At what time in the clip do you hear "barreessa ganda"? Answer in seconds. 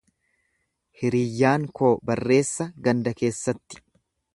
2.11-3.19